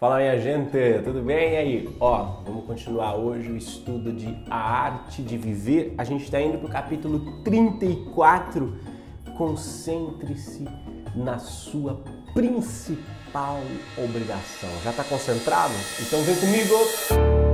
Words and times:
Fala 0.00 0.16
minha 0.16 0.40
gente, 0.40 0.78
tudo 1.04 1.20
bem? 1.20 1.52
E 1.52 1.56
aí? 1.58 1.96
Ó, 2.00 2.40
vamos 2.46 2.64
continuar 2.64 3.16
hoje 3.16 3.50
o 3.50 3.56
estudo 3.58 4.10
de 4.10 4.34
A 4.48 4.56
Arte 4.56 5.20
de 5.20 5.36
Viver. 5.36 5.92
A 5.98 6.04
gente 6.04 6.24
está 6.24 6.40
indo 6.40 6.56
para 6.56 6.68
o 6.68 6.70
capítulo 6.70 7.42
34. 7.44 8.78
Concentre-se 9.36 10.66
na 11.14 11.38
sua 11.38 12.02
principal 12.32 13.60
obrigação. 14.02 14.70
Já 14.82 14.88
está 14.88 15.04
concentrado? 15.04 15.74
Então 16.00 16.22
vem 16.22 16.36
comigo! 16.36 17.49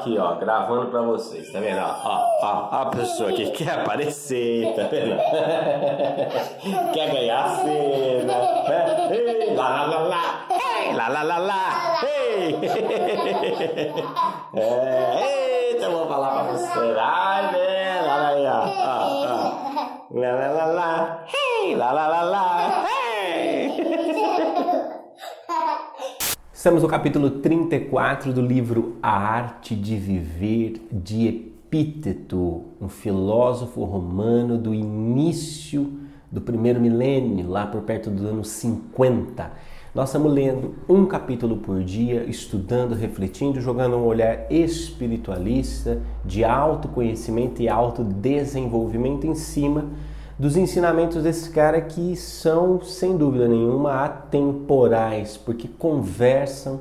Aqui, 0.00 0.18
ó, 0.18 0.34
gravando 0.34 0.86
pra 0.86 1.02
vocês, 1.02 1.52
tá 1.52 1.60
vendo? 1.60 1.78
Ó, 1.80 1.96
ó, 2.42 2.68
ó, 2.72 2.82
a 2.82 2.86
pessoa 2.86 3.30
que 3.32 3.50
quer 3.50 3.80
aparecer, 3.80 4.74
tá 4.74 4.84
vendo? 4.84 5.16
quer 6.92 7.12
ganhar 7.12 7.44
a 7.44 7.48
cena, 7.56 8.34
né? 8.34 9.08
Ei, 9.10 9.54
lá, 9.54 9.68
lá, 9.68 9.86
lá, 9.86 9.98
lá, 9.98 10.46
ei, 10.50 10.94
lá, 10.94 11.08
lá, 11.08 11.22
lá, 11.22 11.38
lá, 11.38 12.00
ei! 12.02 12.58
É, 14.52 15.70
eita, 15.70 15.84
eu 15.84 15.92
vou 15.92 16.08
falar 16.08 16.44
pra 16.44 16.52
você, 16.52 16.96
ai, 16.98 17.52
né? 17.52 18.00
Lá, 18.02 18.30
lá, 18.30 18.32
ó, 18.32 18.66
ó, 18.80 19.26
ó, 19.26 20.18
lá, 20.18 20.32
lá, 20.32 20.48
lá, 20.48 20.64
lá, 20.66 21.24
ei, 21.32 21.76
lá, 21.76 21.92
lá, 21.92 22.08
lá, 22.08 22.22
lá, 22.22 22.84
ei! 22.94 22.99
Estamos 26.60 26.82
no 26.82 26.88
capítulo 26.90 27.30
34 27.30 28.34
do 28.34 28.42
livro 28.42 28.96
A 29.02 29.16
Arte 29.16 29.74
de 29.74 29.96
Viver 29.96 30.86
de 30.92 31.26
Epíteto, 31.26 32.64
um 32.78 32.86
filósofo 32.86 33.82
romano 33.82 34.58
do 34.58 34.74
início 34.74 35.90
do 36.30 36.38
primeiro 36.38 36.78
milênio, 36.78 37.48
lá 37.48 37.66
por 37.66 37.80
perto 37.80 38.10
do 38.10 38.28
ano 38.28 38.44
50. 38.44 39.50
Nós 39.94 40.10
estamos 40.10 40.30
lendo 40.30 40.74
um 40.86 41.06
capítulo 41.06 41.56
por 41.56 41.82
dia, 41.82 42.24
estudando, 42.24 42.94
refletindo, 42.94 43.58
jogando 43.58 43.96
um 43.96 44.04
olhar 44.04 44.52
espiritualista, 44.52 46.02
de 46.26 46.44
autoconhecimento 46.44 47.62
e 47.62 47.70
autodesenvolvimento 47.70 49.26
em 49.26 49.34
cima 49.34 49.86
dos 50.40 50.56
ensinamentos 50.56 51.22
desse 51.22 51.50
cara 51.50 51.82
que 51.82 52.16
são, 52.16 52.80
sem 52.80 53.14
dúvida 53.14 53.46
nenhuma, 53.46 54.06
atemporais, 54.06 55.36
porque 55.36 55.68
conversam 55.68 56.80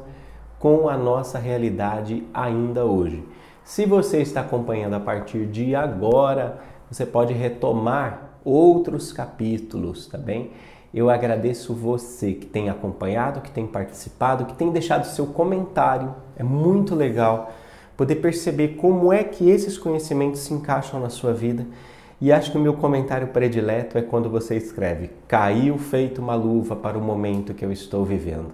com 0.58 0.88
a 0.88 0.96
nossa 0.96 1.38
realidade 1.38 2.26
ainda 2.34 2.86
hoje. 2.86 3.22
Se 3.66 3.86
você 3.86 4.22
está 4.22 4.40
acompanhando 4.40 4.94
a 4.94 5.00
partir 5.02 5.46
de 5.46 5.76
agora, 5.76 6.58
você 6.90 7.06
pode 7.06 7.34
retomar 7.34 8.30
outros 8.46 9.12
capítulos, 9.12 10.08
tá 10.08 10.18
bem? 10.18 10.52
Eu 10.94 11.10
agradeço 11.10 11.74
você 11.74 12.32
que 12.32 12.46
tem 12.46 12.70
acompanhado, 12.70 13.42
que 13.42 13.52
tem 13.52 13.68
participado, 13.68 14.46
que 14.46 14.54
tem 14.54 14.72
deixado 14.72 15.04
seu 15.04 15.28
comentário. 15.28 16.16
É 16.38 16.44
muito 16.44 16.96
legal 16.96 17.52
poder 17.98 18.16
perceber 18.16 18.78
como 18.78 19.12
é 19.12 19.22
que 19.22 19.50
esses 19.50 19.78
conhecimentos 19.78 20.40
se 20.40 20.54
encaixam 20.54 20.98
na 21.02 21.10
sua 21.10 21.34
vida 21.34 21.68
e 22.22 22.32
acho 22.32 22.52
que 22.52 22.58
o 22.58 22.62
meu 22.62 22.74
comentário 22.74 23.28
predileto 23.28 23.98
é 23.98 24.02
quando 24.02 24.30
você 24.30 24.56
escreve: 24.58 25.10
Caiu 25.28 25.78
feito 25.78 26.22
uma 26.22 26.36
luva 26.36 26.76
para 26.76 26.98
o 26.98 27.02
momento 27.02 27.54
que 27.54 27.64
eu 27.64 27.72
estou 27.72 28.04
vivendo. 28.04 28.52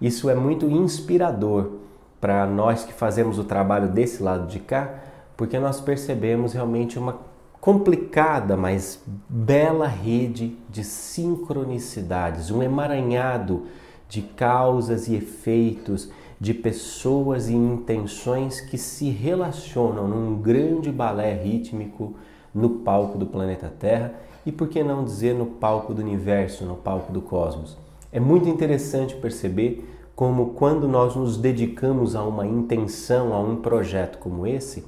Isso 0.00 0.30
é 0.30 0.34
muito 0.34 0.66
inspirador 0.66 1.72
para 2.20 2.46
nós 2.46 2.84
que 2.84 2.92
fazemos 2.92 3.38
o 3.38 3.44
trabalho 3.44 3.88
desse 3.88 4.22
lado 4.22 4.46
de 4.46 4.58
cá, 4.58 4.94
porque 5.36 5.58
nós 5.58 5.80
percebemos 5.80 6.52
realmente 6.52 6.98
uma 6.98 7.18
complicada, 7.60 8.56
mas 8.56 9.00
bela 9.28 9.86
rede 9.86 10.56
de 10.68 10.82
sincronicidades, 10.82 12.50
um 12.50 12.62
emaranhado 12.62 13.66
de 14.08 14.22
causas 14.22 15.06
e 15.06 15.14
efeitos, 15.14 16.10
de 16.40 16.52
pessoas 16.52 17.48
e 17.48 17.54
intenções 17.54 18.60
que 18.60 18.76
se 18.76 19.10
relacionam 19.10 20.08
num 20.08 20.40
grande 20.40 20.90
balé 20.90 21.34
rítmico 21.34 22.14
no 22.54 22.68
palco 22.70 23.18
do 23.18 23.26
planeta 23.26 23.72
Terra 23.78 24.14
e 24.44 24.52
por 24.52 24.68
que 24.68 24.82
não 24.82 25.04
dizer 25.04 25.34
no 25.34 25.46
palco 25.46 25.94
do 25.94 26.02
universo, 26.02 26.64
no 26.64 26.76
palco 26.76 27.12
do 27.12 27.22
cosmos. 27.22 27.76
É 28.10 28.20
muito 28.20 28.48
interessante 28.48 29.14
perceber 29.14 29.88
como 30.14 30.50
quando 30.50 30.86
nós 30.86 31.16
nos 31.16 31.36
dedicamos 31.36 32.14
a 32.14 32.22
uma 32.22 32.46
intenção, 32.46 33.32
a 33.32 33.40
um 33.40 33.56
projeto 33.56 34.18
como 34.18 34.46
esse, 34.46 34.84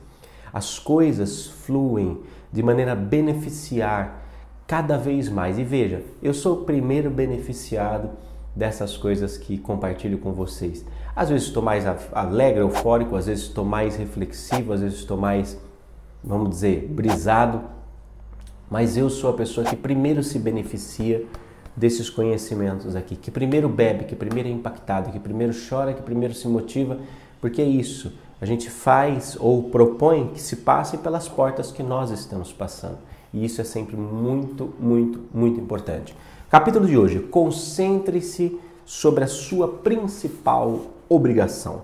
as 0.53 0.79
coisas 0.79 1.47
fluem 1.47 2.21
de 2.53 2.63
maneira 2.63 2.93
a 2.93 2.97
beneficiar 2.97 4.23
cada 4.67 4.97
vez 4.97 5.29
mais. 5.29 5.59
E 5.59 5.65
veja, 5.65 6.03
eu 6.23 6.35
sou 6.35 6.61
o 6.61 6.65
primeiro 6.65 7.11
beneficiado 7.11 8.11
dessas 8.55 8.97
coisas 8.97 9.37
que 9.37 9.59
compartilho 9.59 10.19
com 10.19 10.33
vocês. 10.33 10.85
Às 11.17 11.31
vezes 11.31 11.49
estou 11.49 11.63
mais 11.63 11.85
alegre, 12.13 12.61
eufórico, 12.61 13.17
às 13.17 13.27
vezes 13.27 13.45
estou 13.45 13.65
mais 13.65 13.97
reflexivo, 13.97 14.73
às 14.73 14.81
vezes 14.81 14.99
estou 14.99 15.17
mais 15.17 15.59
vamos 16.25 16.51
dizer, 16.51 16.89
brisado, 16.91 17.61
mas 18.71 18.97
eu 18.97 19.11
sou 19.11 19.31
a 19.31 19.35
pessoa 19.35 19.67
que 19.67 19.77
primeiro 19.77 20.23
se 20.23 20.39
beneficia 20.39 21.25
desses 21.77 22.09
conhecimentos 22.09 22.97
aqui, 22.97 23.15
que 23.15 23.31
primeiro 23.31 23.69
bebe, 23.69 24.05
que 24.05 24.17
primeiro 24.17 24.49
é 24.49 24.53
impactado, 24.53 25.11
que 25.11 25.19
primeiro 25.19 25.53
chora, 25.69 25.93
que 25.93 26.03
primeiro 26.03 26.33
se 26.35 26.49
motiva, 26.49 26.99
porque 27.41 27.61
é 27.61 27.67
isso. 27.67 28.13
A 28.41 28.47
gente 28.47 28.71
faz 28.71 29.37
ou 29.39 29.65
propõe 29.65 30.29
que 30.29 30.41
se 30.41 30.57
passe 30.57 30.99
pelas 30.99 31.29
portas 31.29 31.71
que 31.71 31.83
nós 31.83 32.11
estamos 32.11 32.53
passando. 32.53 32.99
E 33.33 33.45
isso 33.45 33.61
é 33.61 33.65
sempre 33.65 33.97
muito, 33.97 34.73
muito, 34.79 35.21
muito 35.33 35.61
importante. 35.61 36.17
Capítulo 36.51 36.87
de 36.87 36.97
hoje: 36.97 37.21
concentre-se 37.21 38.59
sobre 38.85 39.25
a 39.25 39.27
sua 39.27 39.69
principal 39.69 40.83
obrigação. 41.09 41.83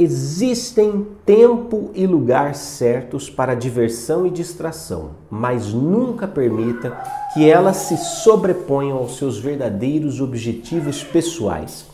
Existem 0.00 1.04
tempo 1.26 1.90
e 1.92 2.06
lugar 2.06 2.54
certos 2.54 3.28
para 3.28 3.56
diversão 3.56 4.24
e 4.24 4.30
distração, 4.30 5.10
mas 5.28 5.72
nunca 5.72 6.28
permita 6.28 6.96
que 7.34 7.50
elas 7.50 7.78
se 7.78 7.96
sobreponham 7.96 8.96
aos 8.96 9.16
seus 9.16 9.40
verdadeiros 9.40 10.20
objetivos 10.20 11.02
pessoais. 11.02 11.84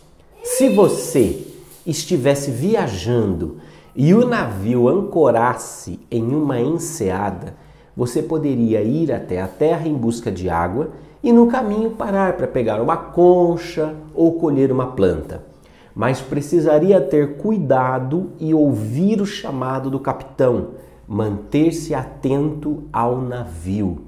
Se 0.42 0.68
você 0.68 1.46
estivesse 1.86 2.50
viajando 2.50 3.56
e 3.96 4.12
o 4.12 4.28
navio 4.28 4.86
ancorasse 4.86 5.98
em 6.10 6.24
uma 6.34 6.60
enseada, 6.60 7.54
você 7.96 8.22
poderia 8.22 8.82
ir 8.82 9.10
até 9.12 9.40
a 9.40 9.48
terra 9.48 9.88
em 9.88 9.94
busca 9.94 10.30
de 10.30 10.50
água 10.50 10.90
e 11.22 11.32
no 11.32 11.46
caminho 11.46 11.92
parar 11.92 12.36
para 12.36 12.46
pegar 12.46 12.82
uma 12.82 12.98
concha 12.98 13.94
ou 14.14 14.38
colher 14.38 14.70
uma 14.70 14.88
planta 14.88 15.53
mas 15.94 16.20
precisaria 16.20 17.00
ter 17.00 17.36
cuidado 17.36 18.32
e 18.38 18.52
ouvir 18.52 19.20
o 19.20 19.26
chamado 19.26 19.90
do 19.90 20.00
capitão, 20.00 20.70
manter-se 21.06 21.94
atento 21.94 22.84
ao 22.92 23.20
navio. 23.20 24.02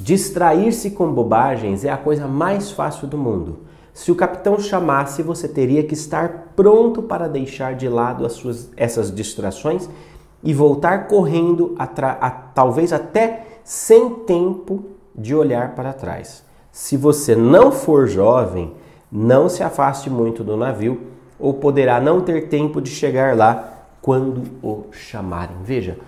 Distrair-se 0.00 0.92
com 0.92 1.12
bobagens 1.12 1.84
é 1.84 1.90
a 1.90 1.96
coisa 1.96 2.26
mais 2.26 2.70
fácil 2.70 3.06
do 3.06 3.18
mundo. 3.18 3.58
Se 3.92 4.10
o 4.10 4.16
capitão 4.16 4.58
chamasse, 4.58 5.22
você 5.22 5.46
teria 5.46 5.82
que 5.82 5.92
estar 5.92 6.52
pronto 6.56 7.02
para 7.02 7.28
deixar 7.28 7.74
de 7.74 7.88
lado 7.88 8.24
as 8.24 8.32
suas, 8.32 8.70
essas 8.74 9.14
distrações 9.14 9.88
e 10.42 10.54
voltar 10.54 11.08
correndo, 11.08 11.74
a, 11.78 11.84
a, 11.84 12.30
talvez 12.30 12.92
até 12.92 13.60
sem 13.62 14.10
tempo 14.10 14.84
de 15.14 15.34
olhar 15.34 15.74
para 15.74 15.92
trás. 15.92 16.42
Se 16.72 16.96
você 16.96 17.36
não 17.36 17.70
for 17.70 18.08
jovem, 18.08 18.72
não 19.10 19.48
se 19.48 19.62
afaste 19.62 20.08
muito 20.08 20.42
do 20.42 20.56
navio, 20.56 21.11
ou 21.42 21.54
poderá 21.54 22.00
não 22.00 22.20
ter 22.20 22.48
tempo 22.48 22.80
de 22.80 22.88
chegar 22.88 23.36
lá 23.36 23.86
quando 24.00 24.44
o 24.62 24.84
chamarem. 24.92 25.56
Veja, 25.64 25.98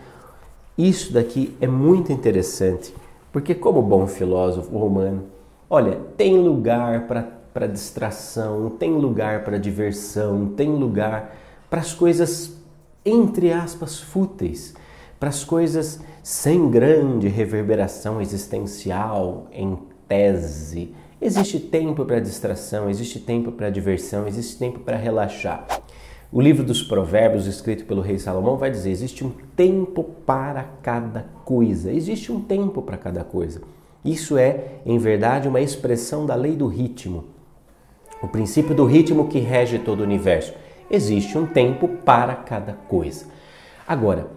isso 0.78 1.12
daqui 1.12 1.56
é 1.60 1.66
muito 1.66 2.12
interessante, 2.12 2.94
porque, 3.32 3.52
como 3.52 3.82
bom 3.82 4.06
filósofo 4.06 4.78
romano, 4.78 5.25
olha, 5.69 5.98
tem 6.16 6.38
lugar 6.38 7.08
para 7.52 7.66
distração, 7.66 8.70
tem 8.70 8.92
lugar 8.92 9.42
para 9.42 9.58
diversão, 9.58 10.46
tem 10.56 10.70
lugar 10.70 11.34
para 11.69 11.80
as 11.80 11.92
coisas, 11.92 12.56
entre 13.04 13.52
aspas, 13.52 14.00
fúteis, 14.00 14.72
para 15.19 15.30
as 15.30 15.42
coisas 15.42 16.00
sem 16.22 16.70
grande 16.70 17.26
reverberação 17.26 18.20
existencial, 18.20 19.48
em 19.52 19.76
tese 20.06 20.94
Existe 21.25 21.59
tempo 21.59 22.05
para 22.05 22.21
distração, 22.21 22.91
existe 22.91 23.19
tempo 23.19 23.50
para 23.50 23.71
diversão, 23.71 24.29
existe 24.29 24.59
tempo 24.59 24.81
para 24.81 24.99
relaxar. 24.99 25.67
O 26.31 26.38
livro 26.38 26.62
dos 26.62 26.82
Provérbios, 26.82 27.47
escrito 27.47 27.87
pelo 27.87 28.03
rei 28.03 28.19
Salomão, 28.19 28.59
vai 28.59 28.71
dizer: 28.71 28.91
existe 28.91 29.25
um 29.25 29.32
tempo 29.56 30.05
para 30.26 30.65
cada 30.82 31.25
coisa. 31.43 31.91
Existe 31.91 32.31
um 32.31 32.43
tempo 32.43 32.82
para 32.82 32.99
cada 32.99 33.25
coisa. 33.25 33.62
Isso 34.05 34.37
é, 34.37 34.81
em 34.85 34.99
verdade, 34.99 35.49
uma 35.49 35.62
expressão 35.62 36.26
da 36.26 36.35
lei 36.35 36.56
do 36.56 36.67
ritmo. 36.67 37.25
O 38.23 38.29
princípio 38.29 38.75
do 38.75 38.85
ritmo 38.85 39.26
que 39.26 39.38
rege 39.38 39.79
todo 39.79 40.00
o 40.00 40.05
universo. 40.05 40.53
Existe 40.91 41.38
um 41.38 41.47
tempo 41.47 41.88
para 41.88 42.35
cada 42.35 42.75
coisa. 42.75 43.25
Agora, 43.88 44.29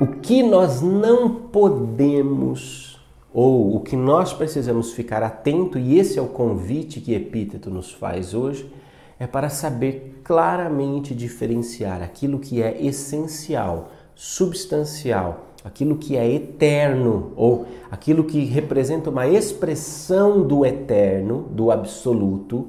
o 0.00 0.06
que 0.06 0.44
nós 0.44 0.80
não 0.80 1.28
podemos 1.28 2.89
ou 3.32 3.76
o 3.76 3.80
que 3.80 3.96
nós 3.96 4.32
precisamos 4.32 4.92
ficar 4.92 5.22
atento, 5.22 5.78
e 5.78 5.98
esse 5.98 6.18
é 6.18 6.22
o 6.22 6.26
convite 6.26 7.00
que 7.00 7.14
Epíteto 7.14 7.70
nos 7.70 7.92
faz 7.92 8.34
hoje, 8.34 8.70
é 9.18 9.26
para 9.26 9.48
saber 9.48 10.20
claramente 10.24 11.14
diferenciar 11.14 12.02
aquilo 12.02 12.38
que 12.38 12.62
é 12.62 12.82
essencial, 12.84 13.90
substancial, 14.14 15.46
aquilo 15.62 15.96
que 15.96 16.16
é 16.16 16.28
eterno 16.28 17.32
ou 17.36 17.66
aquilo 17.90 18.24
que 18.24 18.44
representa 18.44 19.10
uma 19.10 19.28
expressão 19.28 20.42
do 20.46 20.64
eterno, 20.64 21.46
do 21.50 21.70
absoluto 21.70 22.68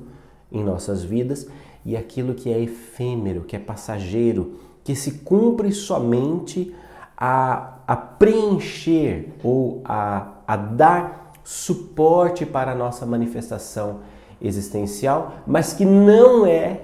em 0.52 0.64
nossas 0.64 1.04
vidas 1.04 1.48
e 1.86 1.96
aquilo 1.96 2.34
que 2.34 2.52
é 2.52 2.60
efêmero, 2.60 3.42
que 3.42 3.56
é 3.56 3.60
passageiro, 3.60 4.60
que 4.84 4.96
se 4.96 5.20
cumpre 5.20 5.72
somente 5.72 6.76
a, 7.18 7.80
a 7.92 7.96
preencher 7.98 9.34
ou 9.44 9.82
a, 9.84 10.28
a 10.48 10.56
dar 10.56 11.34
suporte 11.44 12.46
para 12.46 12.72
a 12.72 12.76
nossa 12.76 13.06
manifestação 13.06 13.98
existencial, 14.42 15.34
mas 15.46 15.74
que 15.74 15.84
não 15.84 16.46
é 16.46 16.84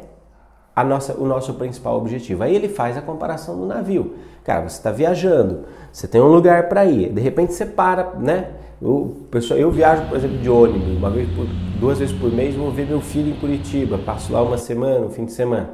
a 0.75 0.83
nossa, 0.83 1.13
o 1.13 1.25
nosso 1.25 1.53
principal 1.53 1.95
objetivo. 1.95 2.43
Aí 2.43 2.53
ele 2.53 2.67
faz 2.67 2.97
a 2.97 3.01
comparação 3.01 3.57
do 3.57 3.65
navio. 3.65 4.15
Cara, 4.43 4.67
você 4.67 4.75
está 4.75 4.91
viajando, 4.91 5.63
você 5.93 6.09
tem 6.09 6.19
um 6.19 6.27
lugar 6.27 6.67
para 6.67 6.83
ir, 6.83 7.13
de 7.13 7.21
repente 7.21 7.53
você 7.53 7.65
para, 7.65 8.11
né? 8.19 8.49
Eu, 8.81 9.15
pessoal, 9.31 9.57
eu 9.57 9.71
viajo, 9.71 10.09
por 10.09 10.17
exemplo, 10.17 10.39
de 10.39 10.49
ônibus, 10.49 10.97
uma 10.97 11.09
vez 11.09 11.29
por, 11.29 11.45
duas 11.79 11.99
vezes 11.99 12.13
por 12.13 12.29
mês, 12.33 12.53
vou 12.53 12.69
ver 12.69 12.85
meu 12.85 12.99
filho 12.99 13.33
em 13.33 13.39
Curitiba, 13.39 13.97
passo 13.97 14.33
lá 14.33 14.41
uma 14.41 14.57
semana, 14.57 15.05
um 15.05 15.09
fim 15.09 15.23
de 15.23 15.31
semana. 15.31 15.69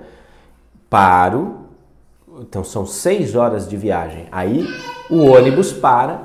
Paro, 0.91 1.55
então 2.41 2.63
são 2.63 2.85
seis 2.85 3.35
horas 3.35 3.67
de 3.67 3.77
viagem. 3.77 4.27
Aí 4.31 4.67
o 5.09 5.25
ônibus 5.25 5.71
para 5.71 6.21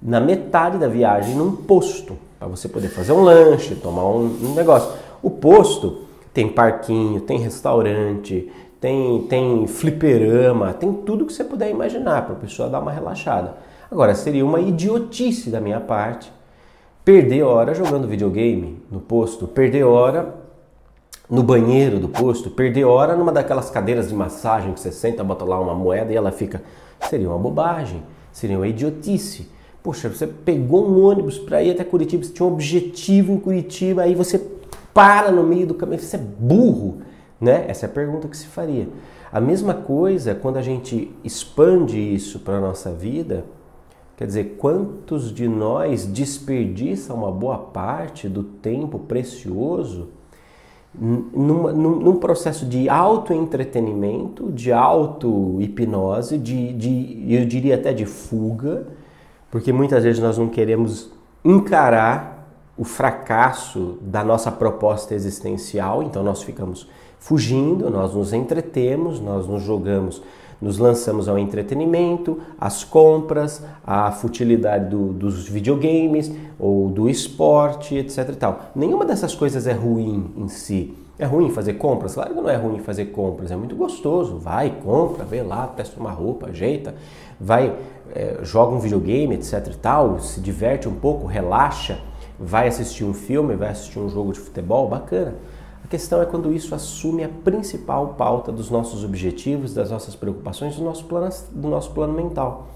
na 0.00 0.20
metade 0.20 0.78
da 0.78 0.88
viagem 0.88 1.34
num 1.34 1.52
posto 1.54 2.16
para 2.38 2.48
você 2.48 2.68
poder 2.68 2.88
fazer 2.88 3.12
um 3.12 3.22
lanche, 3.22 3.74
tomar 3.76 4.04
um, 4.04 4.24
um, 4.24 4.54
negócio. 4.54 4.92
O 5.22 5.30
posto 5.30 6.06
tem 6.34 6.48
parquinho, 6.48 7.20
tem 7.20 7.38
restaurante, 7.38 8.50
tem, 8.80 9.22
tem 9.28 9.66
fliperama, 9.68 10.72
tem 10.72 10.92
tudo 10.92 11.24
que 11.24 11.32
você 11.32 11.44
puder 11.44 11.70
imaginar 11.70 12.22
para 12.24 12.34
a 12.34 12.38
pessoa 12.38 12.68
dar 12.68 12.80
uma 12.80 12.90
relaxada. 12.90 13.54
Agora, 13.88 14.14
seria 14.14 14.44
uma 14.44 14.60
idiotice 14.60 15.50
da 15.50 15.60
minha 15.60 15.78
parte 15.78 16.32
perder 17.04 17.42
hora 17.42 17.74
jogando 17.74 18.08
videogame 18.08 18.82
no 18.90 19.00
posto, 19.00 19.46
perder 19.46 19.84
hora 19.84 20.41
no 21.32 21.42
banheiro 21.42 21.98
do 21.98 22.10
posto, 22.10 22.50
perder 22.50 22.84
hora 22.84 23.16
numa 23.16 23.32
daquelas 23.32 23.70
cadeiras 23.70 24.10
de 24.10 24.14
massagem 24.14 24.74
que 24.74 24.80
você 24.80 24.92
senta, 24.92 25.24
bota 25.24 25.46
lá 25.46 25.58
uma 25.58 25.74
moeda 25.74 26.12
e 26.12 26.14
ela 26.14 26.30
fica. 26.30 26.62
Seria 27.08 27.26
uma 27.26 27.38
bobagem, 27.38 28.02
seria 28.30 28.58
uma 28.58 28.68
idiotice. 28.68 29.48
Poxa, 29.82 30.10
você 30.10 30.26
pegou 30.26 30.86
um 30.86 31.02
ônibus 31.02 31.38
para 31.38 31.62
ir 31.62 31.70
até 31.70 31.84
Curitiba, 31.84 32.22
você 32.22 32.32
tinha 32.34 32.46
um 32.46 32.52
objetivo 32.52 33.32
em 33.32 33.38
Curitiba, 33.38 34.02
aí 34.02 34.14
você 34.14 34.38
para 34.92 35.32
no 35.32 35.42
meio 35.42 35.66
do 35.66 35.72
caminho, 35.72 36.02
você 36.02 36.16
é 36.16 36.18
burro, 36.18 36.98
né? 37.40 37.64
Essa 37.66 37.86
é 37.86 37.88
a 37.88 37.92
pergunta 37.92 38.28
que 38.28 38.36
se 38.36 38.46
faria. 38.46 38.86
A 39.32 39.40
mesma 39.40 39.72
coisa 39.72 40.34
quando 40.34 40.58
a 40.58 40.62
gente 40.62 41.10
expande 41.24 41.98
isso 41.98 42.40
para 42.40 42.58
a 42.58 42.60
nossa 42.60 42.92
vida, 42.92 43.46
quer 44.18 44.26
dizer, 44.26 44.56
quantos 44.58 45.32
de 45.32 45.48
nós 45.48 46.04
desperdiçam 46.04 47.16
uma 47.16 47.32
boa 47.32 47.56
parte 47.56 48.28
do 48.28 48.42
tempo 48.42 48.98
precioso 48.98 50.10
num, 50.94 51.72
num 51.72 52.16
processo 52.16 52.66
de 52.66 52.88
auto-entretenimento, 52.88 54.52
de 54.52 54.72
auto-hipnose, 54.72 56.38
de, 56.38 56.72
de, 56.74 57.34
eu 57.34 57.46
diria 57.46 57.76
até 57.76 57.92
de 57.92 58.04
fuga, 58.04 58.86
porque 59.50 59.72
muitas 59.72 60.04
vezes 60.04 60.20
nós 60.20 60.36
não 60.36 60.48
queremos 60.48 61.10
encarar 61.44 62.46
o 62.76 62.84
fracasso 62.84 63.98
da 64.00 64.24
nossa 64.24 64.50
proposta 64.50 65.14
existencial, 65.14 66.02
então 66.02 66.22
nós 66.22 66.42
ficamos 66.42 66.88
fugindo, 67.18 67.88
nós 67.90 68.14
nos 68.14 68.32
entretemos, 68.32 69.20
nós 69.20 69.46
nos 69.46 69.62
jogamos, 69.62 70.22
nos 70.62 70.78
lançamos 70.78 71.28
ao 71.28 71.36
entretenimento, 71.36 72.38
às 72.58 72.84
compras, 72.84 73.62
à 73.84 74.12
futilidade 74.12 74.88
do, 74.88 75.12
dos 75.12 75.48
videogames 75.48 76.30
ou 76.58 76.88
do 76.88 77.10
esporte, 77.10 77.96
etc. 77.96 78.28
E 78.28 78.36
tal. 78.36 78.60
Nenhuma 78.74 79.04
dessas 79.04 79.34
coisas 79.34 79.66
é 79.66 79.72
ruim 79.72 80.30
em 80.36 80.46
si. 80.46 80.94
É 81.18 81.24
ruim 81.24 81.50
fazer 81.50 81.74
compras? 81.74 82.14
Claro 82.14 82.30
que 82.30 82.40
não 82.40 82.48
é 82.48 82.56
ruim 82.56 82.78
fazer 82.78 83.06
compras, 83.06 83.50
é 83.50 83.56
muito 83.56 83.74
gostoso. 83.74 84.38
Vai, 84.38 84.70
compra, 84.82 85.24
vê 85.24 85.42
lá, 85.42 85.66
testa 85.66 86.00
uma 86.00 86.10
roupa, 86.10 86.46
ajeita, 86.46 86.94
vai, 87.38 87.76
é, 88.14 88.38
joga 88.42 88.74
um 88.74 88.78
videogame, 88.78 89.34
etc 89.34 89.66
e 89.68 89.76
tal, 89.76 90.20
se 90.20 90.40
diverte 90.40 90.88
um 90.88 90.94
pouco, 90.94 91.26
relaxa, 91.26 91.98
vai 92.38 92.68
assistir 92.68 93.04
um 93.04 93.12
filme, 93.12 93.56
vai 93.56 93.70
assistir 93.70 93.98
um 93.98 94.08
jogo 94.08 94.32
de 94.32 94.40
futebol, 94.40 94.88
bacana. 94.88 95.34
A 95.92 95.96
questão 96.00 96.22
é 96.22 96.24
quando 96.24 96.50
isso 96.54 96.74
assume 96.74 97.22
a 97.22 97.28
principal 97.28 98.14
pauta 98.14 98.50
dos 98.50 98.70
nossos 98.70 99.04
objetivos, 99.04 99.74
das 99.74 99.90
nossas 99.90 100.16
preocupações, 100.16 100.74
do 100.74 100.82
nosso 100.82 101.04
plano, 101.04 101.30
do 101.50 101.68
nosso 101.68 101.90
plano 101.90 102.14
mental. 102.14 102.68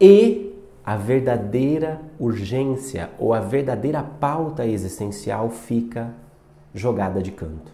E 0.00 0.52
a 0.84 0.96
verdadeira 0.96 2.00
urgência 2.18 3.10
ou 3.16 3.32
a 3.32 3.38
verdadeira 3.38 4.02
pauta 4.02 4.66
existencial 4.66 5.50
fica 5.50 6.12
jogada 6.74 7.22
de 7.22 7.30
canto. 7.30 7.70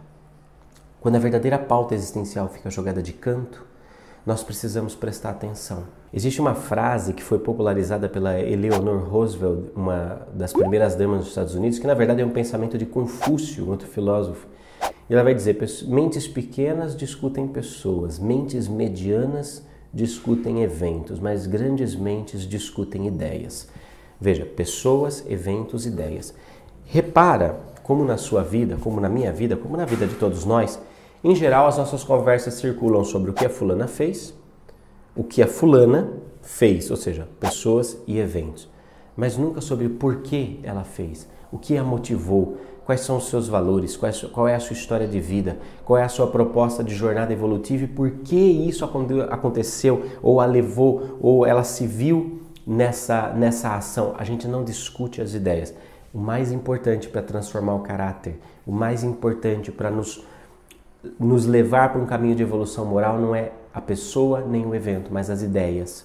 Quando 1.01 1.17
a 1.17 1.19
verdadeira 1.19 1.59
pauta 1.59 1.95
existencial 1.95 2.47
fica 2.47 2.69
jogada 2.69 3.03
de 3.03 3.15
canto, 3.15 3.65
nós 4.25 4.43
precisamos 4.43 4.95
prestar 4.95 5.31
atenção. 5.31 5.85
Existe 6.13 6.41
uma 6.41 6.55
frase 6.55 7.13
que 7.13 7.23
foi 7.23 7.39
popularizada 7.39 8.09
pela 8.09 8.39
Eleanor 8.39 9.09
Roosevelt, 9.09 9.71
uma 9.75 10.27
das 10.33 10.53
primeiras 10.53 10.95
damas 10.95 11.21
dos 11.21 11.29
Estados 11.29 11.55
Unidos, 11.55 11.79
que 11.79 11.87
na 11.87 11.95
verdade 11.95 12.23
é 12.23 12.25
um 12.25 12.31
pensamento 12.31 12.79
de 12.79 12.87
Confúcio, 12.87 13.69
outro 13.69 13.89
filósofo. 13.89 14.47
E 15.09 15.15
ela 15.15 15.23
vai 15.23 15.35
dizer: 15.35 15.59
mentes 15.87 16.29
pequenas 16.29 16.97
discutem 16.97 17.49
pessoas, 17.49 18.19
mentes 18.19 18.69
medianas 18.69 19.67
discutem 19.93 20.63
eventos, 20.63 21.19
mas 21.19 21.47
grandes 21.47 21.95
mentes 21.95 22.43
discutem 22.43 23.07
ideias. 23.07 23.69
Veja, 24.21 24.47
pessoas, 24.47 25.25
eventos, 25.29 25.85
ideias. 25.85 26.33
Repara 26.87 27.57
como 27.83 28.05
na 28.05 28.17
sua 28.17 28.43
vida, 28.43 28.77
como 28.81 29.01
na 29.01 29.09
minha 29.09 29.33
vida, 29.33 29.57
como 29.57 29.77
na 29.77 29.85
vida 29.85 30.07
de 30.07 30.15
todos 30.15 30.45
nós, 30.45 30.79
em 31.25 31.35
geral 31.35 31.67
as 31.67 31.79
nossas 31.79 32.03
conversas 32.03 32.55
circulam 32.55 33.05
sobre 33.05 33.31
o 33.31 33.35
que 33.35 33.47
a 33.47 33.51
fulana 33.51 33.87
fez, 33.87 34.35
o 35.15 35.23
que 35.23 35.43
a 35.43 35.47
fulana 35.47 36.13
fez, 36.43 36.91
ou 36.91 36.97
seja, 36.97 37.29
pessoas 37.39 37.97
e 38.07 38.19
eventos, 38.19 38.69
mas 39.17 39.37
nunca 39.37 39.61
sobre 39.61 39.87
o 39.87 39.91
porquê 39.91 40.59
ela 40.63 40.85
fez, 40.85 41.29
o 41.53 41.59
que 41.59 41.77
a 41.77 41.85
motivou, 41.85 42.57
quais 42.85 43.03
são 43.03 43.19
os 43.19 43.29
seus 43.29 43.47
valores, 43.47 43.99
qual 44.33 44.49
é 44.49 44.55
a 44.55 44.61
sua 44.61 44.75
história 44.75 45.07
de 45.07 45.21
vida, 45.21 45.59
qual 45.85 45.99
é 45.99 46.03
a 46.03 46.09
sua 46.09 46.27
proposta 46.27 46.83
de 46.83 46.95
jornada 46.95 47.33
evolutiva 47.33 47.85
e 47.85 47.89
por 47.89 48.11
que 48.11 48.37
isso 48.37 48.85
aconteceu, 49.31 50.05
ou 50.23 50.41
a 50.41 50.47
levou, 50.47 51.19
ou 51.21 51.47
ela 51.47 51.63
se 51.63 51.87
viu 51.87 52.41
nessa, 52.67 53.29
nessa 53.29 53.77
ação. 53.77 54.15
A 54.19 54.25
gente 54.25 54.49
não 54.49 54.65
discute 54.65 55.21
as 55.21 55.35
ideias, 55.35 55.75
o 56.13 56.19
mais 56.19 56.51
importante 56.51 57.09
para 57.09 57.23
transformar 57.23 57.75
o 57.75 57.81
caráter, 57.81 58.41
o 58.67 58.73
mais 58.73 59.05
importante 59.05 59.71
para 59.71 59.91
nos, 59.91 60.25
nos 61.19 61.47
levar 61.47 61.93
para 61.93 62.01
um 62.01 62.07
caminho 62.07 62.35
de 62.35 62.43
evolução 62.43 62.85
moral 62.85 63.19
não 63.19 63.35
é 63.35 63.53
a 63.75 63.81
pessoa 63.81 64.41
nem 64.41 64.67
o 64.67 64.75
evento, 64.75 65.11
mas 65.13 65.31
as 65.31 65.43
ideias. 65.43 66.05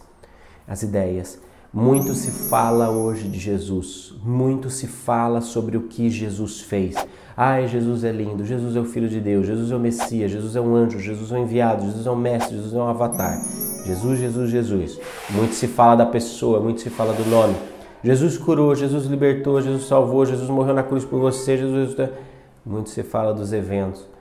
As 0.67 0.81
ideias. 0.81 1.39
Muito 1.73 2.13
se 2.13 2.31
fala 2.49 2.89
hoje 2.89 3.27
de 3.27 3.37
Jesus, 3.37 4.15
muito 4.23 4.69
se 4.69 4.87
fala 4.87 5.41
sobre 5.41 5.77
o 5.77 5.83
que 5.83 6.09
Jesus 6.09 6.61
fez. 6.61 6.95
Ai, 7.35 7.67
Jesus 7.67 8.03
é 8.03 8.11
lindo, 8.11 8.45
Jesus 8.45 8.75
é 8.75 8.79
o 8.79 8.85
Filho 8.85 9.07
de 9.07 9.19
Deus, 9.19 9.45
Jesus 9.45 9.71
é 9.71 9.75
o 9.75 9.79
Messias, 9.79 10.31
Jesus 10.31 10.55
é 10.55 10.61
um 10.61 10.75
anjo, 10.75 10.97
Jesus 10.97 11.31
é 11.31 11.35
um 11.35 11.43
enviado, 11.43 11.85
Jesus 11.85 12.07
é 12.07 12.09
um 12.09 12.15
mestre, 12.15 12.55
Jesus 12.55 12.73
é 12.73 12.77
um 12.77 12.87
avatar. 12.87 13.37
Jesus, 13.85 14.17
Jesus, 14.17 14.49
Jesus. 14.49 14.99
Muito 15.29 15.53
se 15.53 15.67
fala 15.67 15.95
da 15.95 16.05
pessoa, 16.05 16.59
muito 16.59 16.81
se 16.81 16.89
fala 16.89 17.13
do 17.13 17.29
nome, 17.29 17.55
Jesus 18.03 18.37
curou, 18.37 18.73
Jesus 18.73 19.05
libertou, 19.05 19.61
Jesus 19.61 19.85
salvou, 19.85 20.25
Jesus 20.25 20.49
morreu 20.49 20.73
na 20.73 20.83
cruz 20.83 21.03
por 21.03 21.19
você, 21.19 21.57
Jesus. 21.57 21.95
Muito 22.65 22.89
se 22.89 23.03
fala 23.03 23.33
dos 23.33 23.53
eventos 23.53 24.16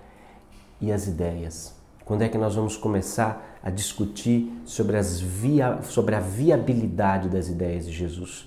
e 0.80 0.92
as 0.92 1.06
ideias. 1.06 1.74
Quando 2.04 2.22
é 2.22 2.28
que 2.28 2.38
nós 2.38 2.54
vamos 2.54 2.76
começar 2.76 3.58
a 3.62 3.68
discutir 3.68 4.52
sobre, 4.64 4.96
as 4.96 5.20
via, 5.20 5.80
sobre 5.82 6.14
a 6.14 6.20
viabilidade 6.20 7.28
das 7.28 7.48
ideias 7.48 7.84
de 7.84 7.92
Jesus? 7.92 8.46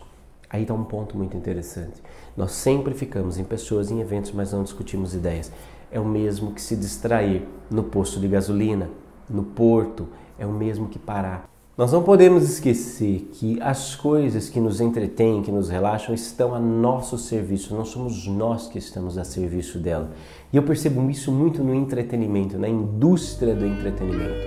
Aí 0.50 0.62
está 0.62 0.74
um 0.74 0.84
ponto 0.84 1.18
muito 1.18 1.36
interessante. 1.36 2.02
Nós 2.36 2.54
sempre 2.54 2.94
ficamos 2.94 3.38
em 3.38 3.44
pessoas, 3.44 3.92
em 3.92 4.00
eventos, 4.00 4.32
mas 4.32 4.54
não 4.54 4.64
discutimos 4.64 5.14
ideias. 5.14 5.52
É 5.92 6.00
o 6.00 6.06
mesmo 6.06 6.54
que 6.54 6.62
se 6.62 6.76
distrair 6.76 7.46
no 7.70 7.84
posto 7.84 8.20
de 8.20 8.28
gasolina, 8.28 8.90
no 9.30 9.44
porto, 9.44 10.08
é 10.38 10.46
o 10.46 10.52
mesmo 10.52 10.88
que 10.88 10.98
parar. 10.98 11.50
Nós 11.80 11.94
não 11.94 12.04
podemos 12.04 12.44
esquecer 12.44 13.30
que 13.32 13.58
as 13.62 13.96
coisas 13.96 14.50
que 14.50 14.60
nos 14.60 14.82
entretêm, 14.82 15.42
que 15.42 15.50
nos 15.50 15.70
relaxam, 15.70 16.14
estão 16.14 16.54
a 16.54 16.60
nosso 16.60 17.18
serviço, 17.18 17.74
não 17.74 17.86
somos 17.86 18.28
nós 18.28 18.68
que 18.68 18.78
estamos 18.78 19.18
a 19.18 19.24
serviço 19.24 19.80
dela. 19.80 20.12
E 20.52 20.58
eu 20.58 20.64
percebo 20.64 21.10
isso 21.10 21.32
muito 21.32 21.64
no 21.64 21.74
entretenimento, 21.74 22.58
na 22.58 22.68
indústria 22.68 23.56
do 23.56 23.66
entretenimento. 23.66 24.46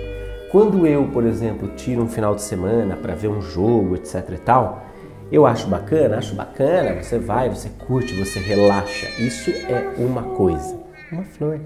Quando 0.51 0.85
eu, 0.85 1.07
por 1.07 1.23
exemplo, 1.23 1.69
tiro 1.69 2.03
um 2.03 2.07
final 2.07 2.35
de 2.35 2.43
semana 2.43 2.95
para 2.95 3.15
ver 3.15 3.29
um 3.29 3.41
jogo, 3.41 3.95
etc 3.95 4.29
e 4.31 4.37
tal, 4.37 4.83
eu 5.31 5.47
acho 5.47 5.67
bacana, 5.67 6.19
acho 6.19 6.35
bacana, 6.35 7.01
você 7.01 7.17
vai, 7.17 7.49
você 7.49 7.69
curte, 7.87 8.13
você 8.13 8.37
relaxa. 8.37 9.07
Isso 9.19 9.49
é 9.49 9.95
uma 9.97 10.21
coisa. 10.21 10.79
Uma 11.11 11.23
flor. 11.23 11.59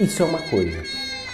Isso 0.00 0.22
é 0.22 0.24
uma 0.24 0.40
coisa. 0.40 0.78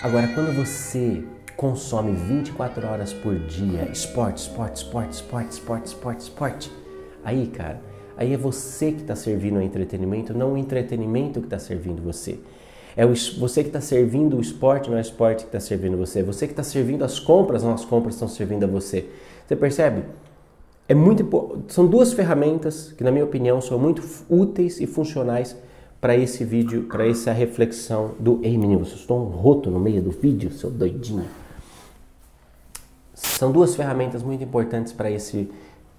Agora, 0.03 0.27
quando 0.35 0.53
você 0.53 1.23
consome 1.59 2.13
24 2.13 2.87
horas 2.87 3.13
por 3.13 3.37
dia 3.37 3.91
esporte, 3.91 4.39
esporte, 4.39 4.77
esporte, 4.77 5.13
esporte, 5.15 5.51
esporte, 5.51 5.87
esporte, 5.87 6.21
esporte, 6.21 6.73
aí, 7.25 7.49
cara, 7.49 7.83
aí 8.17 8.33
é 8.33 8.37
você 8.37 8.93
que 8.93 9.01
está 9.01 9.17
servindo 9.17 9.57
o 9.59 9.61
entretenimento, 9.61 10.33
não 10.33 10.53
o 10.53 10.57
entretenimento 10.57 11.41
que 11.41 11.47
está 11.47 11.59
servindo 11.59 12.01
você. 12.01 12.39
É 12.97 13.05
você 13.05 13.63
que 13.63 13.71
está 13.71 13.81
servindo 13.81 14.37
o 14.37 14.41
esporte, 14.41 14.89
não 14.89 14.97
é 14.97 15.01
o 15.01 15.03
esporte 15.03 15.41
que 15.41 15.49
está 15.49 15.59
servindo 15.59 15.97
você. 15.97 16.21
É 16.21 16.23
você 16.23 16.47
que 16.47 16.53
está 16.53 16.63
servindo 16.63 17.05
as 17.05 17.19
compras, 17.19 17.65
não 17.65 17.75
as 17.75 17.85
compras 17.85 18.15
estão 18.15 18.29
servindo 18.29 18.63
a 18.63 18.69
você. 18.69 19.09
Você 19.45 19.57
percebe? 19.57 20.05
É 20.89 20.95
muito 20.95 21.65
são 21.69 21.89
duas 21.89 22.13
ferramentas 22.13 22.93
que, 22.93 23.03
na 23.03 23.11
minha 23.11 23.25
opinião, 23.25 23.61
são 23.61 23.81
muito 23.81 24.03
úteis 24.31 24.81
e 24.81 24.87
funcionais 24.87 25.57
para 26.01 26.17
esse 26.17 26.45
vídeo, 26.45 26.85
para 26.85 27.07
essa 27.07 27.33
reflexão 27.33 28.13
do 28.19 28.39
Ei 28.45 28.57
menino, 28.57 28.85
você 28.85 28.95
estou 28.95 29.21
um 29.21 29.31
roto 29.31 29.71
no 29.71 29.81
meio 29.81 30.01
do 30.01 30.13
vídeo, 30.13 30.53
seu 30.53 30.71
doidinho. 30.71 31.27
São 33.23 33.51
duas 33.51 33.75
ferramentas 33.75 34.23
muito 34.23 34.45
importantes 34.45 34.93
para 34.93 35.11
esse 35.11 35.51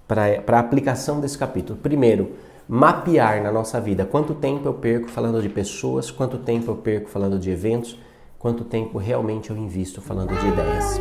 para 0.06 0.56
a 0.56 0.58
aplicação 0.58 1.20
desse 1.20 1.38
capítulo. 1.38 1.78
Primeiro, 1.78 2.32
mapear 2.68 3.40
na 3.42 3.52
nossa 3.52 3.80
vida 3.80 4.04
quanto 4.04 4.34
tempo 4.34 4.66
eu 4.66 4.74
perco 4.74 5.08
falando 5.08 5.40
de 5.40 5.48
pessoas, 5.48 6.10
quanto 6.10 6.38
tempo 6.38 6.70
eu 6.72 6.76
perco 6.76 7.08
falando 7.08 7.38
de 7.38 7.48
eventos, 7.48 7.96
quanto 8.36 8.64
tempo 8.64 8.98
realmente 8.98 9.50
eu 9.50 9.56
invisto 9.56 10.00
falando 10.00 10.34
de 10.36 10.48
ideias. 10.48 11.00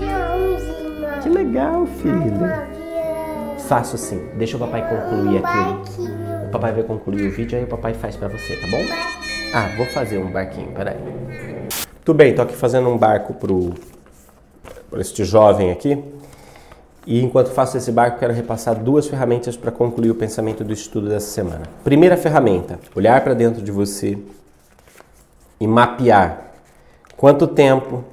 Que 1.24 1.30
legal, 1.30 1.88
filho 1.88 2.80
faço 3.70 3.96
assim. 3.96 4.20
Deixa 4.36 4.58
o 4.58 4.60
papai 4.60 4.90
concluir 4.90 5.44
aqui. 5.46 6.02
O 6.48 6.52
papai 6.52 6.74
vai 6.74 6.84
concluir 6.84 7.28
o 7.28 7.32
vídeo, 7.32 7.56
aí 7.56 7.64
o 7.64 7.68
papai 7.68 7.94
faz 7.94 8.16
para 8.16 8.28
você, 8.28 8.56
tá 8.56 8.68
bom? 8.68 8.84
Ah, 9.54 9.70
vou 9.78 9.86
fazer 9.86 10.18
um 10.18 10.32
barquinho, 10.32 10.72
peraí. 10.72 10.98
Tudo 12.04 12.18
bem, 12.18 12.34
tô 12.34 12.42
aqui 12.42 12.56
fazendo 12.56 12.90
um 12.90 12.98
barco 12.98 13.36
pro, 13.36 13.76
pro 14.90 15.00
este 15.00 15.24
jovem 15.24 15.72
aqui. 15.72 16.04
E 17.06 17.24
enquanto 17.24 17.50
faço 17.50 17.78
esse 17.78 17.92
barco, 17.92 18.20
quero 18.20 18.34
repassar 18.34 18.76
duas 18.76 19.08
ferramentas 19.08 19.58
para 19.58 19.72
concluir 19.72 20.12
o 20.12 20.16
pensamento 20.16 20.64
do 20.64 20.74
estudo 20.74 21.10
dessa 21.10 21.32
semana. 21.32 21.64
Primeira 21.84 22.18
ferramenta: 22.18 22.80
olhar 22.96 23.24
para 23.24 23.34
dentro 23.34 23.62
de 23.62 23.72
você 23.72 24.18
e 25.60 25.68
mapear 25.68 26.52
quanto 27.18 27.48
tempo 27.48 28.04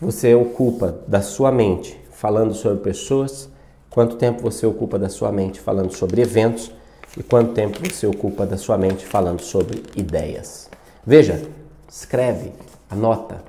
você 0.00 0.34
ocupa 0.34 0.96
da 1.06 1.20
sua 1.20 1.52
mente 1.52 2.00
falando 2.10 2.54
sobre 2.54 2.78
pessoas, 2.78 3.48
quanto 3.88 4.16
tempo 4.16 4.42
você 4.42 4.66
ocupa 4.66 4.98
da 4.98 5.08
sua 5.08 5.30
mente 5.32 5.60
falando 5.60 5.92
sobre 5.92 6.20
eventos 6.22 6.72
e 7.16 7.22
quanto 7.22 7.52
tempo 7.52 7.78
você 7.80 8.06
ocupa 8.06 8.46
da 8.46 8.56
sua 8.56 8.78
mente 8.78 9.04
falando 9.04 9.40
sobre 9.40 9.82
ideias. 9.96 10.68
Veja, 11.04 11.42
escreve, 11.88 12.52
anota, 12.88 13.42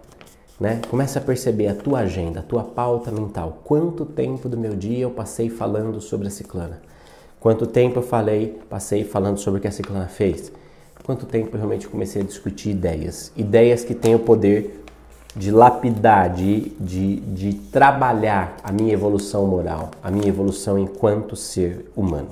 né? 0.61 0.79
Começa 0.91 1.17
a 1.17 1.21
perceber 1.23 1.67
a 1.69 1.73
tua 1.73 2.01
agenda, 2.01 2.39
a 2.39 2.43
tua 2.43 2.63
pauta 2.63 3.11
mental. 3.11 3.61
Quanto 3.63 4.05
tempo 4.05 4.47
do 4.47 4.55
meu 4.55 4.75
dia 4.75 4.99
eu 4.99 5.09
passei 5.09 5.49
falando 5.49 5.99
sobre 5.99 6.27
a 6.27 6.29
ciclana? 6.29 6.79
Quanto 7.39 7.65
tempo 7.65 7.97
eu 7.97 8.03
falei, 8.03 8.61
passei 8.69 9.03
falando 9.03 9.39
sobre 9.39 9.57
o 9.57 9.61
que 9.61 9.67
a 9.67 9.71
ciclana 9.71 10.05
fez? 10.05 10.51
Quanto 11.03 11.25
tempo 11.25 11.55
eu 11.55 11.57
realmente 11.57 11.87
comecei 11.87 12.21
a 12.21 12.25
discutir 12.25 12.69
ideias? 12.69 13.31
Ideias 13.35 13.83
que 13.83 13.95
têm 13.95 14.13
o 14.13 14.19
poder 14.19 14.85
de 15.35 15.49
lapidar, 15.49 16.29
de, 16.31 16.69
de, 16.79 17.15
de 17.21 17.53
trabalhar 17.53 18.55
a 18.63 18.71
minha 18.71 18.93
evolução 18.93 19.47
moral, 19.47 19.89
a 20.03 20.11
minha 20.11 20.27
evolução 20.27 20.77
enquanto 20.77 21.35
ser 21.35 21.91
humano. 21.95 22.29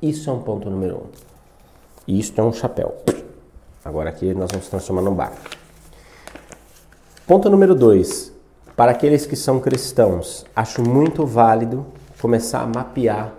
Isso 0.00 0.30
é 0.30 0.32
um 0.32 0.40
ponto 0.40 0.70
número 0.70 0.98
um. 0.98 1.06
E 2.06 2.20
isso 2.20 2.32
é 2.36 2.44
um 2.44 2.52
chapéu. 2.52 2.94
Agora 3.84 4.10
aqui 4.10 4.32
nós 4.32 4.52
vamos 4.52 4.68
transformar 4.68 5.02
num 5.02 5.14
barco. 5.14 5.61
Ponto 7.26 7.48
número 7.48 7.72
dois. 7.72 8.32
Para 8.76 8.90
aqueles 8.90 9.24
que 9.24 9.36
são 9.36 9.60
cristãos, 9.60 10.44
acho 10.56 10.82
muito 10.82 11.24
válido 11.24 11.86
começar 12.20 12.62
a 12.62 12.66
mapear 12.66 13.32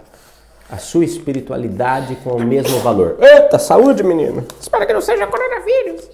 a 0.72 0.78
sua 0.78 1.04
espiritualidade 1.04 2.16
com 2.24 2.32
o 2.32 2.44
mesmo 2.44 2.80
valor. 2.80 3.18
Eita, 3.20 3.60
saúde, 3.60 4.02
menino! 4.02 4.46
Espero 4.60 4.88
que 4.88 4.94
não 4.94 5.02
seja 5.02 5.28
coronavírus 5.28 6.10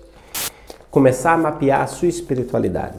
começar 0.89 1.33
a 1.33 1.37
mapear 1.37 1.81
a 1.81 1.87
sua 1.87 2.07
espiritualidade. 2.07 2.97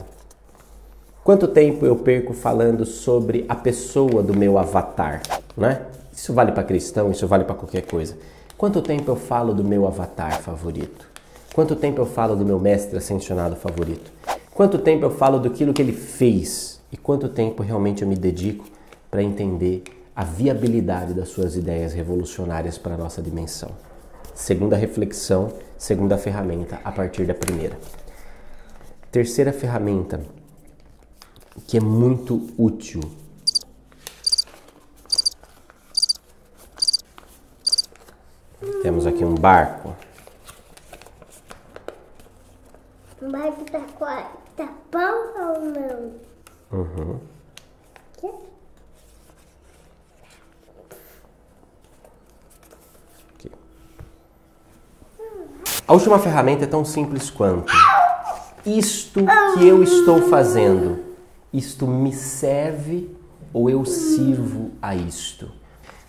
Quanto 1.21 1.49
tempo 1.49 1.85
eu 1.85 1.97
perco 1.97 2.33
falando 2.33 2.85
sobre 2.85 3.45
a 3.49 3.55
pessoa 3.55 4.23
do 4.23 4.33
meu 4.33 4.57
avatar, 4.57 5.21
né? 5.57 5.81
Isso 6.15 6.33
vale 6.33 6.53
para 6.53 6.63
cristão, 6.63 7.11
isso 7.11 7.27
vale 7.27 7.43
para 7.43 7.55
qualquer 7.55 7.81
coisa. 7.81 8.17
Quanto 8.57 8.81
tempo 8.81 9.11
eu 9.11 9.17
falo 9.17 9.53
do 9.53 9.65
meu 9.65 9.85
avatar 9.85 10.41
favorito? 10.41 11.05
Quanto 11.53 11.75
tempo 11.75 11.99
eu 11.99 12.05
falo 12.05 12.37
do 12.37 12.45
meu 12.45 12.57
mestre 12.57 12.97
ascensionado 12.97 13.57
favorito? 13.57 14.09
Quanto 14.53 14.77
tempo 14.79 15.05
eu 15.05 15.11
falo 15.11 15.39
daquilo 15.39 15.73
que 15.73 15.81
ele 15.81 15.93
fez? 15.93 16.81
E 16.91 16.97
quanto 16.97 17.29
tempo 17.29 17.63
realmente 17.63 18.01
eu 18.01 18.07
me 18.07 18.15
dedico 18.15 18.65
para 19.09 19.23
entender 19.23 19.83
a 20.15 20.23
viabilidade 20.23 21.13
das 21.13 21.29
suas 21.29 21.55
ideias 21.55 21.93
revolucionárias 21.93 22.77
para 22.77 22.95
a 22.95 22.97
nossa 22.97 23.21
dimensão? 23.21 23.71
Segunda 24.33 24.75
reflexão 24.75 25.51
segunda 25.81 26.15
ferramenta 26.15 26.79
a 26.83 26.91
partir 26.91 27.25
da 27.25 27.33
primeira. 27.33 27.75
Terceira 29.11 29.51
ferramenta 29.51 30.21
que 31.67 31.77
é 31.77 31.81
muito 31.81 32.47
útil. 32.55 33.01
Temos 38.83 39.07
aqui 39.07 39.25
um 39.25 39.33
barco. 39.33 39.95
O 43.19 43.31
barco 43.31 43.65
tá, 43.71 43.79
tá 44.65 44.73
bom 44.91 44.99
ou 45.39 45.61
não? 45.61 46.79
Uhum. 46.79 47.19
A 55.87 55.93
última 55.93 56.17
ferramenta 56.19 56.63
é 56.63 56.67
tão 56.67 56.85
simples 56.85 57.29
quanto 57.29 57.73
isto 58.65 59.19
que 59.57 59.67
eu 59.67 59.83
estou 59.83 60.21
fazendo, 60.29 61.03
isto 61.51 61.85
me 61.85 62.13
serve 62.13 63.13
ou 63.53 63.69
eu 63.69 63.83
sirvo 63.83 64.71
a 64.81 64.95
isto? 64.95 65.51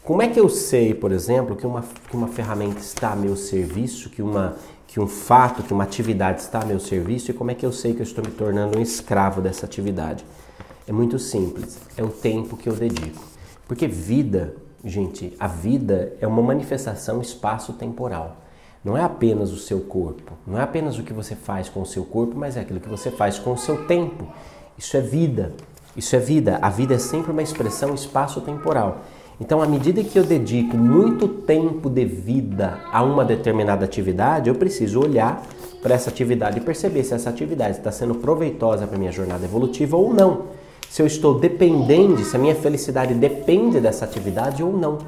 Como 0.04 0.20
é 0.20 0.26
que 0.26 0.40
eu 0.40 0.48
sei, 0.48 0.92
por 0.92 1.12
exemplo, 1.12 1.54
que 1.54 1.64
uma, 1.64 1.84
que 2.10 2.16
uma 2.16 2.26
ferramenta 2.26 2.80
está 2.80 3.12
a 3.12 3.16
meu 3.16 3.36
serviço, 3.36 4.10
que, 4.10 4.20
uma, 4.20 4.56
que 4.84 4.98
um 4.98 5.06
fato, 5.06 5.62
que 5.62 5.72
uma 5.72 5.84
atividade 5.84 6.40
está 6.40 6.60
a 6.60 6.64
meu 6.64 6.80
serviço 6.80 7.30
e 7.30 7.34
como 7.34 7.52
é 7.52 7.54
que 7.54 7.64
eu 7.64 7.70
sei 7.70 7.94
que 7.94 8.00
eu 8.00 8.04
estou 8.04 8.24
me 8.24 8.32
tornando 8.32 8.76
um 8.76 8.82
escravo 8.82 9.40
dessa 9.40 9.64
atividade? 9.64 10.24
É 10.88 10.92
muito 10.92 11.20
simples, 11.20 11.78
é 11.96 12.02
o 12.02 12.08
tempo 12.08 12.56
que 12.56 12.68
eu 12.68 12.74
dedico. 12.74 13.22
Porque 13.68 13.86
vida, 13.86 14.56
gente, 14.84 15.36
a 15.38 15.46
vida 15.46 16.16
é 16.20 16.26
uma 16.26 16.42
manifestação 16.42 17.20
espaço-temporal. 17.22 18.38
Não 18.84 18.96
é 18.96 19.04
apenas 19.04 19.52
o 19.52 19.56
seu 19.56 19.82
corpo, 19.82 20.32
não 20.44 20.58
é 20.58 20.62
apenas 20.62 20.98
o 20.98 21.04
que 21.04 21.12
você 21.12 21.36
faz 21.36 21.68
com 21.68 21.80
o 21.80 21.86
seu 21.86 22.04
corpo, 22.04 22.36
mas 22.36 22.56
é 22.56 22.62
aquilo 22.62 22.80
que 22.80 22.88
você 22.88 23.08
faz 23.08 23.38
com 23.38 23.52
o 23.52 23.56
seu 23.56 23.86
tempo. 23.86 24.26
Isso 24.76 24.96
é 24.96 25.00
vida. 25.00 25.52
Isso 25.96 26.16
é 26.16 26.18
vida. 26.18 26.58
A 26.60 26.70
vida 26.70 26.94
é 26.94 26.98
sempre 26.98 27.30
uma 27.30 27.42
expressão 27.42 27.94
espaço-temporal. 27.94 29.02
Então, 29.42 29.60
à 29.60 29.66
medida 29.66 30.04
que 30.04 30.16
eu 30.16 30.22
dedico 30.22 30.76
muito 30.76 31.26
tempo 31.26 31.90
de 31.90 32.04
vida 32.04 32.78
a 32.92 33.02
uma 33.02 33.24
determinada 33.24 33.84
atividade, 33.84 34.48
eu 34.48 34.54
preciso 34.54 35.00
olhar 35.00 35.42
para 35.82 35.96
essa 35.96 36.10
atividade 36.10 36.58
e 36.58 36.60
perceber 36.60 37.02
se 37.02 37.12
essa 37.12 37.28
atividade 37.28 37.78
está 37.78 37.90
sendo 37.90 38.14
proveitosa 38.14 38.86
para 38.86 38.96
minha 38.96 39.10
jornada 39.10 39.44
evolutiva 39.44 39.96
ou 39.96 40.14
não. 40.14 40.42
Se 40.88 41.02
eu 41.02 41.08
estou 41.08 41.40
dependente, 41.40 42.22
se 42.22 42.36
a 42.36 42.38
minha 42.38 42.54
felicidade 42.54 43.14
depende 43.14 43.80
dessa 43.80 44.04
atividade 44.04 44.62
ou 44.62 44.72
não. 44.72 44.98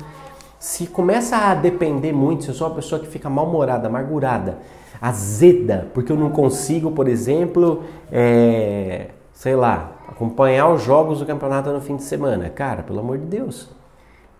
Se 0.58 0.88
começa 0.88 1.36
a 1.36 1.54
depender 1.54 2.12
muito, 2.12 2.42
se 2.42 2.48
eu 2.48 2.54
sou 2.56 2.66
uma 2.66 2.74
pessoa 2.74 3.00
que 3.00 3.06
fica 3.06 3.30
mal-humorada, 3.30 3.86
amargurada, 3.86 4.58
azeda, 5.00 5.86
porque 5.94 6.10
eu 6.10 6.16
não 6.16 6.30
consigo, 6.30 6.90
por 6.90 7.06
exemplo, 7.06 7.84
é, 8.10 9.10
sei 9.32 9.54
lá, 9.54 9.92
acompanhar 10.08 10.70
os 10.70 10.82
jogos 10.82 11.20
do 11.20 11.24
campeonato 11.24 11.70
no 11.70 11.80
fim 11.80 11.94
de 11.94 12.02
semana. 12.02 12.48
Cara, 12.48 12.82
pelo 12.82 12.98
amor 12.98 13.18
de 13.18 13.26
Deus. 13.26 13.83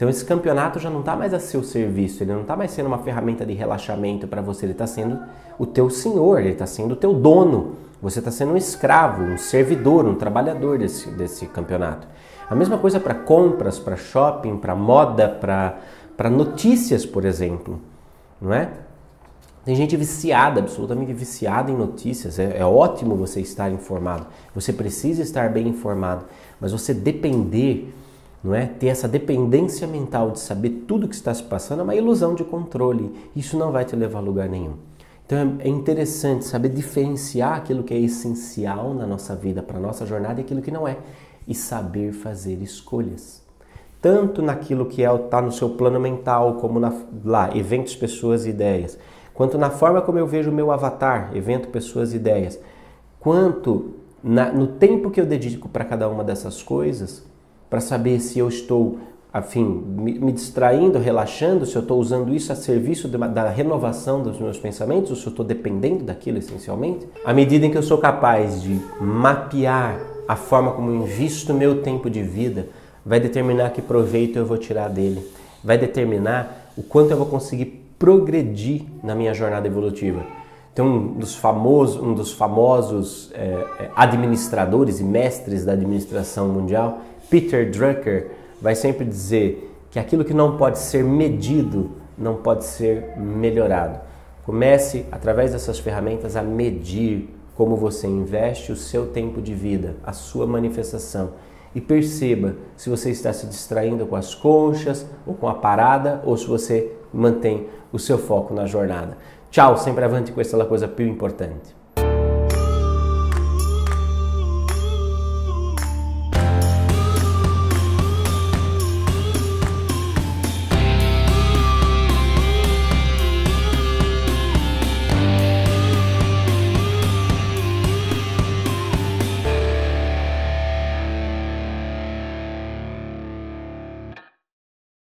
Então 0.05 0.11
esse 0.11 0.27
campeonato 0.27 0.79
já 0.79 0.91
não 0.91 1.01
está 1.01 1.17
mais 1.17 1.33
a 1.33 1.41
seu 1.41 1.63
serviço, 1.63 2.23
ele 2.23 2.35
não 2.35 2.43
está 2.43 2.55
mais 2.55 2.73
sendo 2.73 2.89
uma 2.89 2.99
ferramenta 2.99 3.47
de 3.47 3.55
relaxamento 3.55 4.29
para 4.29 4.43
você, 4.43 4.67
ele 4.67 4.73
está 4.73 4.87
sendo 4.87 5.19
o 5.59 5.65
teu 5.65 5.89
senhor, 5.89 6.41
ele 6.41 6.51
está 6.51 6.67
sendo 6.67 6.93
o 6.93 6.97
teu 6.97 7.15
dono. 7.15 7.77
Você 8.03 8.19
está 8.19 8.31
sendo 8.31 8.53
um 8.53 8.57
escravo, 8.59 9.23
um 9.23 9.39
servidor, 9.39 10.05
um 10.05 10.15
trabalhador 10.15 10.77
desse, 10.77 11.09
desse 11.13 11.47
campeonato. 11.47 12.07
A 12.51 12.55
mesma 12.55 12.77
coisa 12.77 13.01
para 13.01 13.15
compras, 13.15 13.79
para 13.79 13.97
shopping, 13.97 14.59
para 14.59 14.75
moda, 14.75 15.27
para 15.27 16.29
notícias, 16.29 17.07
por 17.07 17.25
exemplo, 17.25 17.81
não 18.39 18.53
é? 18.53 18.69
Tem 19.65 19.75
gente 19.75 19.97
viciada, 19.97 20.61
absolutamente 20.61 21.15
viciada 21.15 21.71
em 21.71 21.75
notícias. 21.75 22.39
É, 22.39 22.59
é, 22.59 22.65
ótimo 22.67 23.17
você 23.17 23.41
estar 23.41 23.73
informado. 23.73 24.27
Você 24.55 24.71
precisa 24.71 25.23
estar 25.23 25.49
bem 25.49 25.67
informado. 25.67 26.27
Mas 26.61 26.73
você 26.73 26.93
depender, 26.93 27.95
não 28.45 28.55
é? 28.55 28.67
Ter 28.67 28.89
essa 28.89 29.09
dependência 29.09 29.87
mental 29.87 30.31
de 30.31 30.39
saber 30.39 30.85
tudo 30.87 31.07
o 31.07 31.09
que 31.09 31.15
está 31.15 31.33
se 31.33 31.43
passando 31.43 31.81
é 31.81 31.83
uma 31.83 31.95
ilusão 31.95 32.35
de 32.35 32.45
controle. 32.45 33.11
Isso 33.35 33.57
não 33.57 33.73
vai 33.73 33.85
te 33.85 33.97
levar 33.97 34.19
a 34.19 34.23
lugar 34.23 34.49
nenhum. 34.49 34.75
Então 35.25 35.39
é, 35.59 35.67
é 35.67 35.69
interessante 35.69 36.45
saber 36.45 36.69
diferenciar 36.69 37.57
aquilo 37.57 37.83
que 37.83 37.95
é 37.95 37.99
essencial 37.99 38.93
na 38.93 39.07
nossa 39.07 39.35
vida, 39.35 39.63
para 39.63 39.79
a 39.79 39.81
nossa 39.81 40.05
jornada, 40.05 40.41
e 40.41 40.45
aquilo 40.45 40.61
que 40.61 40.71
não 40.71 40.87
é. 40.87 40.99
E 41.49 41.55
saber 41.55 42.13
fazer 42.13 42.63
escolhas 42.63 43.43
tanto 44.01 44.43
naquilo 44.43 44.85
que 44.85 45.01
está 45.01 45.15
é, 45.15 45.19
tá 45.19 45.41
no 45.41 45.51
seu 45.51 45.71
plano 45.71 45.99
mental, 45.99 46.57
como 46.57 46.79
na, 46.79 46.93
lá, 47.25 47.57
eventos, 47.57 47.97
pessoas 47.97 48.45
e 48.45 48.51
ideias 48.51 48.99
quanto 49.35 49.59
na 49.59 49.69
forma 49.69 50.01
como 50.01 50.19
eu 50.19 50.27
vejo 50.27 50.51
o 50.51 50.55
meu 50.55 50.71
avatar, 50.71 51.37
evento, 51.37 51.69
pessoas, 51.69 52.15
ideias, 52.15 52.59
quanto 53.19 53.97
na, 54.23 54.51
no 54.51 54.69
tempo 54.69 55.11
que 55.11 55.21
eu 55.21 55.27
dedico 55.27 55.69
para 55.69 55.85
cada 55.85 56.09
uma 56.09 56.23
dessas 56.23 56.63
coisas, 56.63 57.25
para 57.69 57.81
saber 57.81 58.21
se 58.21 58.39
eu 58.39 58.49
estou, 58.49 58.99
afim, 59.33 59.65
me, 59.65 60.33
distraindo, 60.33 60.99
relaxando, 60.99 61.67
se 61.67 61.77
eu 61.77 61.83
estou 61.83 61.99
usando 61.99 62.35
isso 62.35 62.53
a 62.53 62.57
serviço 62.57 63.09
da 63.09 63.49
renovação 63.49 64.23
dos 64.23 64.39
meus 64.39 64.59
pensamentos, 64.59 65.11
ou 65.11 65.17
se 65.17 65.27
eu 65.27 65.31
estou 65.31 65.45
dependendo 65.45 66.05
daquilo 66.05 66.39
essencialmente. 66.39 67.07
À 67.25 67.33
medida 67.33 67.67
em 67.67 67.71
que 67.71 67.79
eu 67.79 67.83
sou 67.83 67.99
capaz 67.99 68.63
de 68.63 68.81
mapear 69.01 69.99
a 70.27 70.37
forma 70.37 70.73
como 70.73 70.91
eu 70.91 70.97
invisto 70.97 71.53
meu 71.53 71.83
tempo 71.83 72.09
de 72.09 72.23
vida, 72.23 72.69
vai 73.05 73.21
determinar 73.21 73.71
que 73.71 73.83
proveito 73.83 74.39
eu 74.39 74.47
vou 74.47 74.57
tirar 74.57 74.89
dele, 74.89 75.23
vai 75.63 75.77
determinar 75.77 76.71
o 76.77 76.83
quanto 76.83 77.11
eu 77.11 77.17
vou 77.17 77.27
conseguir 77.27 77.85
progredir 77.99 78.83
na 79.03 79.15
minha 79.15 79.35
jornada 79.35 79.67
evolutiva. 79.67 80.25
Tem 80.75 80.85
um 80.85 81.13
dos 81.13 81.37
famosos, 81.37 82.03
um 82.03 82.15
dos 82.15 82.33
famosos 82.33 83.31
é, 83.33 83.89
administradores 83.95 84.99
e 84.99 85.05
mestres 85.05 85.65
da 85.65 85.73
administração 85.73 86.49
mundial, 86.49 86.99
Peter 87.31 87.71
Drucker, 87.71 88.31
vai 88.61 88.75
sempre 88.75 89.05
dizer 89.05 89.71
que 89.91 89.99
aquilo 89.99 90.25
que 90.25 90.35
não 90.35 90.57
pode 90.57 90.79
ser 90.79 91.05
medido 91.05 91.93
não 92.17 92.37
pode 92.37 92.65
ser 92.65 93.17
melhorado. 93.17 94.01
Comece, 94.45 95.07
através 95.11 95.53
dessas 95.53 95.79
ferramentas, 95.79 96.37
a 96.37 96.43
medir 96.43 97.29
como 97.57 97.77
você 97.77 98.07
investe 98.07 98.73
o 98.73 98.77
seu 98.77 99.07
tempo 99.07 99.41
de 99.41 99.55
vida, 99.55 99.97
a 100.05 100.13
sua 100.13 100.47
manifestação. 100.47 101.31
E 101.75 101.81
perceba 101.81 102.55
se 102.77 102.91
você 102.91 103.11
está 103.11 103.33
se 103.33 103.47
distraindo 103.47 104.07
com 104.07 104.17
as 104.17 104.35
conchas 104.35 105.07
ou 105.27 105.35
com 105.35 105.49
a 105.49 105.55
parada 105.55 106.23
ou 106.25 106.37
se 106.37 106.47
você 106.47 106.93
mantém 107.13 107.67
o 107.93 107.99
seu 107.99 108.19
foco 108.19 108.53
na 108.55 108.67
jornada. 108.67 109.17
Tchau, 109.51 109.77
sempre 109.77 110.05
avante 110.05 110.33
com 110.33 110.41
essa 110.41 110.65
coisa 110.65 110.87
più 110.87 111.07
importante. 111.07 111.75